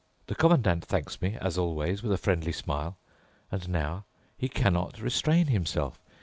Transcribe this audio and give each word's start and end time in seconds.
The 0.25 0.33
Commandant 0.33 0.83
thanks 0.83 1.21
me, 1.21 1.37
as 1.39 1.59
always, 1.59 2.01
with 2.01 2.11
a 2.11 2.17
friendly 2.17 2.51
smile. 2.51 2.97
And 3.51 3.69
now 3.69 4.05
he 4.35 4.49
cannot 4.49 4.99
restrain 4.99 5.45
himself. 5.45 5.99